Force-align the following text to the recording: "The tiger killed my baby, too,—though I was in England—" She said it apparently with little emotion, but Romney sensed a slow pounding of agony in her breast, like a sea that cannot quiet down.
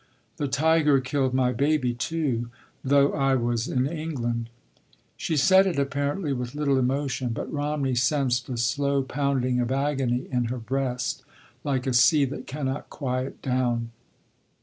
"The 0.37 0.47
tiger 0.47 0.99
killed 0.99 1.31
my 1.35 1.51
baby, 1.51 1.93
too,—though 1.93 3.13
I 3.13 3.35
was 3.35 3.67
in 3.67 3.85
England—" 3.85 4.49
She 5.15 5.37
said 5.37 5.67
it 5.67 5.77
apparently 5.77 6.33
with 6.33 6.55
little 6.55 6.79
emotion, 6.79 7.33
but 7.33 7.53
Romney 7.53 7.93
sensed 7.93 8.49
a 8.49 8.57
slow 8.57 9.03
pounding 9.03 9.59
of 9.59 9.71
agony 9.71 10.25
in 10.31 10.45
her 10.45 10.57
breast, 10.57 11.23
like 11.63 11.85
a 11.85 11.93
sea 11.93 12.25
that 12.25 12.47
cannot 12.47 12.89
quiet 12.89 13.43
down. 13.43 13.91